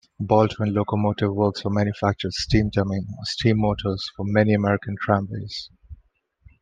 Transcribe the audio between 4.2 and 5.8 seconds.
many American tramways.